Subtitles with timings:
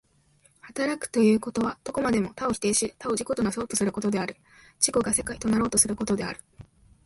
[0.61, 4.35] 働くということは、どこまでも他を否定し他を自己となそうとすることである、
[4.79, 6.39] 自己が世界となろうとすることである。